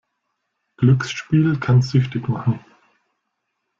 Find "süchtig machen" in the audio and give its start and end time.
1.83-2.59